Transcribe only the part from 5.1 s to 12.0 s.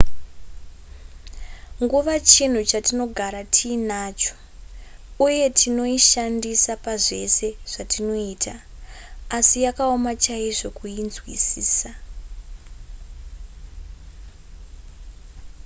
uye tinoishandisa pazvese zvatinoita asi yakaoma chaizvo kuinzwisisa